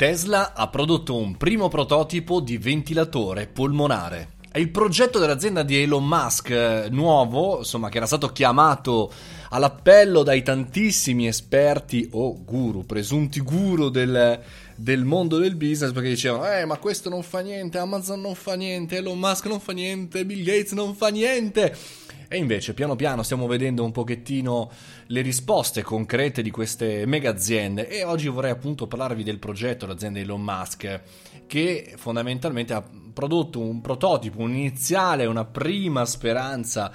Tesla 0.00 0.54
ha 0.54 0.66
prodotto 0.68 1.14
un 1.14 1.36
primo 1.36 1.68
prototipo 1.68 2.40
di 2.40 2.56
ventilatore 2.56 3.46
polmonare. 3.46 4.30
È 4.50 4.58
il 4.58 4.70
progetto 4.70 5.18
dell'azienda 5.18 5.62
di 5.62 5.76
Elon 5.76 6.06
Musk 6.06 6.48
eh, 6.48 6.86
nuovo, 6.90 7.58
insomma, 7.58 7.90
che 7.90 7.98
era 7.98 8.06
stato 8.06 8.28
chiamato 8.28 9.12
all'appello 9.50 10.22
dai 10.22 10.42
tantissimi 10.42 11.26
esperti 11.26 12.08
o 12.12 12.42
guru, 12.42 12.86
presunti 12.86 13.40
guru 13.40 13.90
del, 13.90 14.40
del 14.74 15.04
mondo 15.04 15.36
del 15.36 15.56
business, 15.56 15.92
perché 15.92 16.08
dicevano, 16.08 16.50
eh, 16.50 16.64
ma 16.64 16.78
questo 16.78 17.10
non 17.10 17.22
fa 17.22 17.40
niente, 17.40 17.76
Amazon 17.76 18.22
non 18.22 18.34
fa 18.34 18.54
niente, 18.54 18.96
Elon 18.96 19.18
Musk 19.18 19.44
non 19.48 19.60
fa 19.60 19.72
niente, 19.72 20.24
Bill 20.24 20.42
Gates 20.42 20.72
non 20.72 20.94
fa 20.94 21.08
niente. 21.08 21.76
E 22.32 22.36
invece 22.36 22.74
piano 22.74 22.94
piano 22.94 23.24
stiamo 23.24 23.48
vedendo 23.48 23.82
un 23.82 23.90
pochettino 23.90 24.70
le 25.06 25.20
risposte 25.20 25.82
concrete 25.82 26.42
di 26.42 26.52
queste 26.52 27.04
mega 27.04 27.28
aziende 27.28 27.88
e 27.88 28.04
oggi 28.04 28.28
vorrei 28.28 28.52
appunto 28.52 28.86
parlarvi 28.86 29.24
del 29.24 29.40
progetto 29.40 29.84
dell'azienda 29.84 30.20
Elon 30.20 30.40
Musk 30.40 31.00
che 31.48 31.94
fondamentalmente 31.96 32.72
ha 32.72 32.84
prodotto 33.12 33.58
un 33.58 33.80
prototipo, 33.80 34.42
un 34.42 34.54
iniziale, 34.54 35.26
una 35.26 35.44
prima 35.44 36.04
speranza 36.04 36.92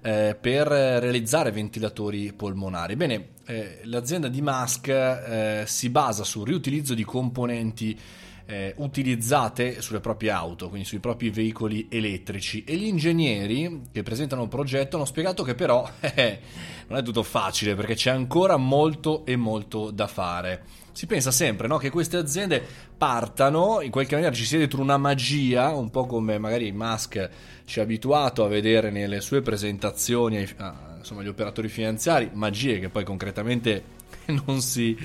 eh, 0.00 0.34
per 0.40 0.66
realizzare 0.66 1.52
ventilatori 1.52 2.32
polmonari. 2.32 2.96
Bene, 2.96 3.28
eh, 3.44 3.80
l'azienda 3.82 4.28
di 4.28 4.40
Musk 4.40 4.88
eh, 4.88 5.64
si 5.66 5.90
basa 5.90 6.24
sul 6.24 6.46
riutilizzo 6.46 6.94
di 6.94 7.04
componenti 7.04 8.00
eh, 8.48 8.72
utilizzate 8.78 9.82
sulle 9.82 10.00
proprie 10.00 10.30
auto, 10.30 10.70
quindi 10.70 10.88
sui 10.88 11.00
propri 11.00 11.28
veicoli 11.28 11.86
elettrici. 11.90 12.64
E 12.64 12.76
gli 12.76 12.86
ingegneri 12.86 13.82
che 13.92 14.02
presentano 14.02 14.42
il 14.42 14.48
progetto 14.48 14.96
hanno 14.96 15.04
spiegato 15.04 15.42
che 15.42 15.54
però 15.54 15.86
eh, 16.00 16.40
non 16.86 16.98
è 16.98 17.02
tutto 17.02 17.22
facile 17.22 17.74
perché 17.74 17.94
c'è 17.94 18.10
ancora 18.10 18.56
molto 18.56 19.26
e 19.26 19.36
molto 19.36 19.90
da 19.90 20.06
fare. 20.06 20.64
Si 20.92 21.04
pensa 21.06 21.30
sempre 21.30 21.68
no, 21.68 21.76
che 21.76 21.90
queste 21.90 22.16
aziende 22.16 22.64
partano, 22.96 23.82
in 23.82 23.90
qualche 23.90 24.14
maniera 24.14 24.34
ci 24.34 24.46
sia 24.46 24.56
dietro 24.56 24.80
una 24.80 24.96
magia, 24.96 25.68
un 25.68 25.90
po' 25.90 26.06
come 26.06 26.38
magari 26.38 26.72
Musk 26.72 27.30
ci 27.66 27.80
ha 27.80 27.82
abituato 27.82 28.44
a 28.44 28.48
vedere 28.48 28.90
nelle 28.90 29.20
sue 29.20 29.42
presentazioni 29.42 30.48
insomma, 30.96 31.20
agli 31.20 31.28
operatori 31.28 31.68
finanziari, 31.68 32.30
magie 32.32 32.80
che 32.80 32.88
poi 32.88 33.04
concretamente 33.04 33.96
non 34.46 34.60
si, 34.60 34.96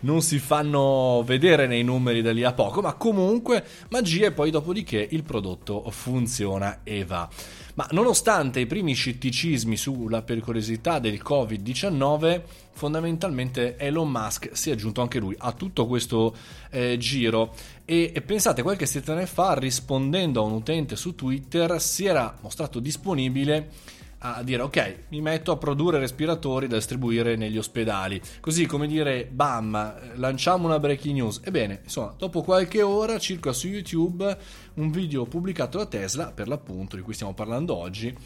non 0.00 0.20
si, 0.20 0.38
fanno 0.38 1.22
vedere 1.24 1.66
nei 1.66 1.84
numeri 1.84 2.22
da 2.22 2.32
lì 2.32 2.42
a 2.42 2.52
poco, 2.52 2.80
ma 2.80 2.94
comunque 2.94 3.64
magia 3.90 4.26
e 4.26 4.32
poi 4.32 4.50
dopodiché 4.50 5.06
il 5.10 5.22
prodotto 5.22 5.88
funziona 5.90 6.80
e 6.82 7.04
va. 7.04 7.28
Ma 7.74 7.88
nonostante 7.90 8.60
i 8.60 8.66
primi 8.66 8.94
scetticismi 8.94 9.76
sulla 9.76 10.22
pericolosità 10.22 10.98
del 10.98 11.20
Covid-19, 11.24 12.42
fondamentalmente 12.72 13.76
Elon 13.76 14.08
Musk 14.08 14.50
si 14.52 14.70
è 14.70 14.72
aggiunto 14.72 15.00
anche 15.00 15.18
lui 15.18 15.34
a 15.38 15.52
tutto 15.52 15.86
questo 15.86 16.34
eh, 16.70 16.96
giro 16.98 17.54
e, 17.84 18.12
e, 18.14 18.20
pensate 18.22 18.62
qualche 18.62 18.86
settimana 18.86 19.24
fa 19.26 19.54
rispondendo 19.54 20.40
a 20.40 20.44
un 20.44 20.52
utente 20.52 20.96
su 20.96 21.14
Twitter 21.14 21.80
si 21.80 22.06
era 22.06 22.36
mostrato 22.40 22.80
disponibile 22.80 23.70
a 24.18 24.42
dire 24.42 24.62
ok, 24.62 24.96
mi 25.08 25.20
metto 25.20 25.52
a 25.52 25.56
produrre 25.56 25.98
respiratori 25.98 26.66
da 26.66 26.76
distribuire 26.76 27.36
negli 27.36 27.58
ospedali. 27.58 28.20
Così 28.40 28.66
come 28.66 28.86
dire, 28.86 29.26
bam, 29.30 30.16
lanciamo 30.16 30.66
una 30.66 30.78
breaking 30.78 31.14
news. 31.14 31.40
Ebbene, 31.44 31.80
insomma, 31.84 32.14
dopo 32.16 32.42
qualche 32.42 32.82
ora 32.82 33.18
circola 33.18 33.52
su 33.52 33.68
YouTube 33.68 34.36
un 34.74 34.90
video 34.90 35.24
pubblicato 35.24 35.78
da 35.78 35.86
Tesla, 35.86 36.32
per 36.32 36.48
l'appunto, 36.48 36.96
di 36.96 37.02
cui 37.02 37.14
stiamo 37.14 37.34
parlando 37.34 37.76
oggi, 37.76 38.16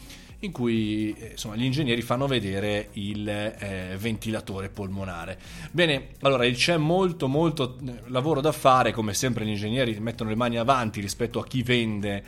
in 0.41 0.51
cui 0.51 1.13
eh, 1.17 1.31
insomma, 1.31 1.55
gli 1.55 1.63
ingegneri 1.63 2.01
fanno 2.01 2.25
vedere 2.25 2.89
il 2.93 3.27
eh, 3.27 3.95
ventilatore 3.97 4.69
polmonare. 4.69 5.37
Bene, 5.71 6.09
allora 6.21 6.49
c'è 6.49 6.77
molto 6.77 7.27
molto 7.27 7.77
eh, 7.85 8.03
lavoro 8.07 8.39
da 8.39 8.51
fare, 8.51 8.91
come 8.91 9.13
sempre 9.13 9.45
gli 9.45 9.49
ingegneri 9.49 9.99
mettono 9.99 10.29
le 10.29 10.35
mani 10.35 10.57
avanti 10.57 11.01
rispetto 11.01 11.39
a 11.39 11.45
chi 11.45 11.61
vende 11.61 12.23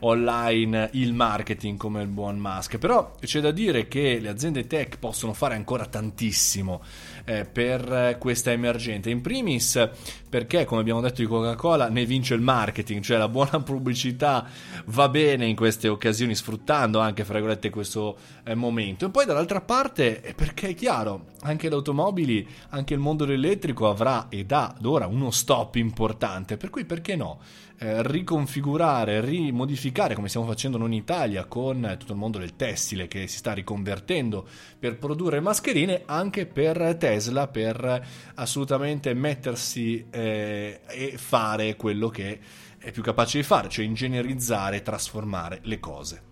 online 0.00 0.90
il 0.92 1.12
marketing 1.12 1.78
come 1.78 2.02
il 2.02 2.08
buon 2.08 2.38
Musk, 2.38 2.78
però 2.78 3.14
c'è 3.20 3.40
da 3.40 3.52
dire 3.52 3.86
che 3.86 4.18
le 4.18 4.28
aziende 4.28 4.66
tech 4.66 4.98
possono 4.98 5.32
fare 5.32 5.54
ancora 5.54 5.86
tantissimo 5.86 6.82
eh, 7.24 7.44
per 7.44 8.16
questa 8.18 8.50
emergente. 8.50 9.10
In 9.10 9.20
primis 9.20 9.88
perché, 10.32 10.64
come 10.64 10.80
abbiamo 10.80 11.02
detto 11.02 11.20
di 11.20 11.26
Coca-Cola, 11.26 11.90
ne 11.90 12.06
vince 12.06 12.32
il 12.32 12.40
marketing, 12.40 13.02
cioè 13.02 13.18
la 13.18 13.28
buona 13.28 13.60
pubblicità 13.62 14.46
va 14.86 15.10
bene 15.10 15.44
in 15.44 15.54
queste 15.54 15.88
occasioni 15.88 16.34
sfruttando 16.34 17.00
anche, 17.00 17.22
fra 17.22 17.38
virgolette, 17.52 17.70
questo 17.70 18.16
eh, 18.44 18.54
momento. 18.54 19.06
E 19.06 19.10
poi 19.10 19.26
dall'altra 19.26 19.60
parte 19.60 20.34
perché 20.34 20.68
è 20.68 20.74
chiaro, 20.74 21.26
anche 21.42 21.68
le 21.68 21.74
automobili, 21.74 22.46
anche 22.70 22.94
il 22.94 23.00
mondo 23.00 23.24
dell'elettrico 23.24 23.88
avrà 23.88 24.26
ed 24.28 24.52
ha 24.52 24.74
ad 24.76 24.84
ora 24.84 25.06
uno 25.06 25.30
stop 25.30 25.76
importante, 25.76 26.56
per 26.56 26.70
cui 26.70 26.84
perché 26.84 27.16
no? 27.16 27.40
Eh, 27.78 28.02
riconfigurare, 28.06 29.20
rimodificare 29.20 30.14
come 30.14 30.28
stiamo 30.28 30.46
facendo 30.46 30.78
noi 30.78 30.88
in 30.88 30.92
Italia 30.92 31.46
con 31.46 31.96
tutto 31.98 32.12
il 32.12 32.18
mondo 32.18 32.38
del 32.38 32.54
tessile 32.54 33.08
che 33.08 33.26
si 33.26 33.38
sta 33.38 33.54
riconvertendo 33.54 34.46
per 34.78 34.98
produrre 34.98 35.40
mascherine 35.40 36.02
anche 36.06 36.46
per 36.46 36.96
Tesla 36.96 37.48
per 37.48 38.06
assolutamente 38.34 39.14
mettersi 39.14 40.06
eh, 40.10 40.80
e 40.86 41.14
fare 41.16 41.74
quello 41.74 42.08
che 42.08 42.38
è 42.78 42.90
più 42.92 43.02
capace 43.02 43.38
di 43.38 43.44
fare, 43.44 43.68
cioè 43.68 43.84
ingegnerizzare 43.84 44.76
e 44.76 44.82
trasformare 44.82 45.60
le 45.62 45.80
cose. 45.80 46.31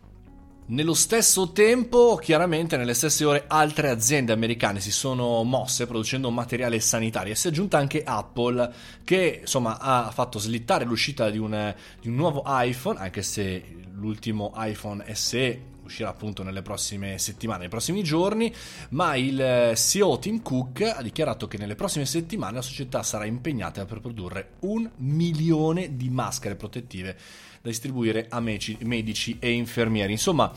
Nello 0.71 0.95
stesso 0.95 1.51
tempo, 1.51 2.15
chiaramente, 2.15 2.77
nelle 2.77 2.95
stesse 2.95 3.25
ore, 3.25 3.43
altre 3.49 3.89
aziende 3.89 4.31
americane 4.31 4.79
si 4.79 4.93
sono 4.93 5.43
mosse 5.43 5.85
producendo 5.85 6.31
materiale 6.31 6.79
sanitario 6.79 7.33
e 7.33 7.35
si 7.35 7.49
è 7.49 7.51
aggiunta 7.51 7.77
anche 7.77 8.05
Apple 8.05 8.73
che 9.03 9.39
insomma 9.41 9.81
ha 9.81 10.09
fatto 10.13 10.39
slittare 10.39 10.85
l'uscita 10.85 11.29
di 11.29 11.39
un, 11.39 11.75
di 12.01 12.07
un 12.07 12.15
nuovo 12.15 12.45
iPhone, 12.47 13.01
anche 13.01 13.23
se 13.23 13.65
l'ultimo 13.95 14.53
iPhone 14.59 15.05
SE 15.13 15.61
uscirà 15.91 16.09
appunto 16.09 16.43
nelle 16.43 16.63
prossime 16.63 17.19
settimane, 17.19 17.61
nei 17.61 17.69
prossimi 17.69 18.03
giorni, 18.03 18.53
ma 18.91 19.17
il 19.17 19.73
CEO 19.75 20.19
Tim 20.19 20.41
Cook 20.41 20.81
ha 20.83 21.03
dichiarato 21.03 21.47
che 21.47 21.59
nelle 21.59 21.75
prossime 21.75 22.07
settimane 22.07 22.55
la 22.55 22.63
società 22.63 23.03
sarà 23.03 23.27
impegnata 23.27 23.85
per 23.85 24.01
produrre 24.01 24.53
un 24.61 24.89
milione 24.97 25.97
di 25.97 26.09
maschere 26.09 26.55
protettive 26.55 27.17
da 27.61 27.69
distribuire 27.69 28.27
a 28.31 28.41
medici 28.41 29.37
e 29.39 29.51
infermieri. 29.51 30.13
Insomma, 30.13 30.51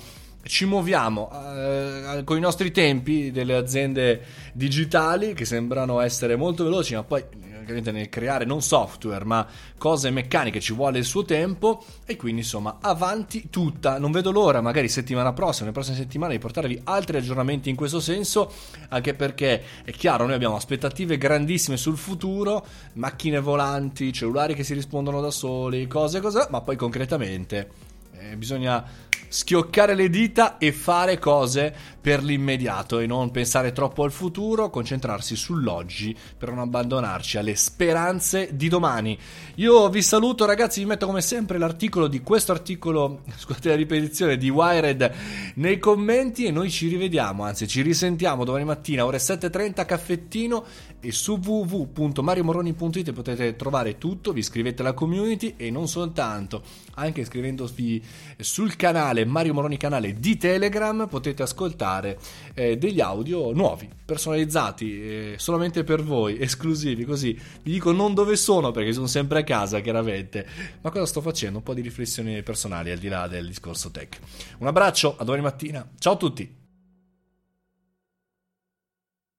ci 0.44 0.66
muoviamo 0.66 1.30
eh, 1.32 2.22
con 2.24 2.38
i 2.38 2.42
nostri 2.42 2.72
tempi 2.72 3.32
delle 3.32 3.56
aziende 3.56 4.22
digitali 4.54 5.34
che 5.34 5.46
sembrano 5.46 6.00
essere 6.00 6.36
molto 6.36 6.64
veloci, 6.64 6.96
ma 6.96 7.04
poi 7.04 7.24
nel 7.66 8.10
creare 8.10 8.46
non 8.46 8.62
software 8.62 9.26
ma 9.26 9.46
cose 9.78 10.10
meccaniche 10.10 10.60
ci 10.60 10.74
vuole 10.74 11.00
il 11.00 11.06
suo 11.06 11.24
tempo 11.24 11.84
e 12.06 12.16
quindi 12.16 12.42
insomma 12.42 12.78
avanti 12.82 13.50
tutta. 13.50 13.98
Non 13.98 14.12
vedo 14.12 14.32
l'ora 14.32 14.62
magari 14.62 14.90
settimana 14.90 15.34
prossima 15.34 15.68
nelle 15.68 15.74
prossime 15.74 15.98
settimane 15.98 16.34
di 16.34 16.40
portarvi 16.40 16.82
altri 16.86 17.18
aggiornamenti 17.18 17.70
in 17.70 17.76
questo 17.76 18.00
senso 18.00 18.52
anche 18.90 19.14
perché 19.14 19.64
è 19.84 19.92
chiaro 19.92 20.26
noi 20.26 20.36
abbiamo 20.36 20.56
aspettative 20.56 21.18
grandissime 21.18 21.78
sul 21.78 21.98
futuro 21.98 22.66
macchine 22.94 23.40
volanti 23.40 24.12
cellulari 24.12 24.54
che 24.54 24.64
si 24.64 24.74
rispondono 24.74 25.22
da 25.22 25.32
soli 25.32 25.88
cose 25.88 26.20
così 26.20 26.40
ma 26.50 26.62
poi 26.62 26.76
concretamente 26.76 27.70
eh, 28.18 28.36
bisogna 28.36 28.84
schioccare 29.34 29.96
le 29.96 30.12
dita 30.12 30.60
e 30.60 30.72
fare 30.72 31.18
cose 31.18 31.74
per 32.00 32.22
l'immediato 32.22 33.00
e 33.00 33.08
non 33.08 33.32
pensare 33.32 33.72
troppo 33.72 34.04
al 34.04 34.12
futuro, 34.12 34.70
concentrarsi 34.70 35.36
sull'oggi 35.36 36.16
per 36.38 36.50
non 36.50 36.60
abbandonarci 36.60 37.40
alle 37.40 37.56
speranze 37.56 38.56
di 38.56 38.68
domani. 38.68 39.18
Io 39.56 39.90
vi 39.90 40.04
saluto 40.04 40.46
ragazzi, 40.46 40.82
vi 40.82 40.86
metto 40.86 41.08
come 41.08 41.22
sempre 41.22 41.58
l'articolo 41.58 42.08
di 42.08 42.22
questo 42.22 42.52
articolo, 42.52 43.22
scusate 43.36 43.70
la 43.70 43.76
ripetizione, 43.76 44.38
di 44.38 44.52
Wired 44.52 45.12
nei 45.56 45.80
commenti 45.80 46.46
e 46.46 46.52
noi 46.52 46.70
ci 46.70 46.88
rivediamo, 46.88 47.44
anzi 47.44 47.68
ci 47.68 47.82
risentiamo 47.82 48.44
domani 48.44 48.66
mattina 48.66 49.06
ore 49.06 49.18
7.30 49.18 49.86
caffettino 49.86 50.66
e 51.00 51.12
su 51.12 51.40
www.mariomoroni.it 51.44 53.12
potete 53.12 53.56
trovare 53.56 53.98
tutto, 53.98 54.32
vi 54.32 54.40
iscrivete 54.40 54.82
alla 54.82 54.94
community 54.94 55.56
e 55.58 55.70
non 55.70 55.88
soltanto, 55.88 56.64
anche 56.96 57.22
iscrivendovi 57.22 58.02
sul 58.40 58.76
canale 58.76 59.26
Mario 59.26 59.54
Moroni 59.54 59.78
canale 59.78 60.14
di 60.14 60.38
Telegram 60.38 61.08
potete 61.10 61.44
ascoltare 61.44 62.18
eh, 62.54 62.78
degli 62.78 63.02
audio 63.02 63.52
nuovi, 63.52 63.90
personalizzati 64.06 65.02
eh, 65.02 65.34
solamente 65.38 65.84
per 65.84 66.02
voi, 66.04 66.40
esclusivi, 66.42 67.04
così 67.04 67.38
vi 67.64 67.74
dico 67.74 67.92
non 67.92 68.14
dove 68.14 68.36
sono 68.38 68.72
perché 68.72 68.94
sono 68.94 69.08
sempre 69.08 69.40
a 69.40 69.44
casa 69.44 69.82
chiaramente, 69.82 70.48
ma 70.82 70.90
cosa 70.90 71.06
sto 71.06 71.22
facendo? 71.22 71.58
Un 71.58 71.64
po' 71.64 71.74
di 71.74 71.82
riflessioni 71.82 72.42
personali 72.44 72.92
al 72.92 72.98
di 72.98 73.10
là 73.10 73.28
del 73.28 73.48
discorso 73.48 73.92
tech. 73.92 74.20
Un 74.60 74.68
abbraccio, 74.68 75.16
a 75.18 75.24
domani 75.26 75.43
mattina, 75.44 75.88
ciao 76.00 76.14
a 76.14 76.18
tutti! 76.18 76.63